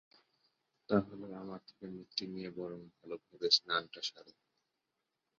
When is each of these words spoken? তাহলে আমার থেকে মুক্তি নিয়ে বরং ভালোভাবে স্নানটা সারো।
তাহলে 0.89 1.27
আমার 1.35 1.61
থেকে 1.67 1.85
মুক্তি 1.89 2.23
নিয়ে 2.27 2.49
বরং 2.57 2.79
ভালোভাবে 2.95 3.47
স্নানটা 3.51 4.01
সারো। 4.01 4.33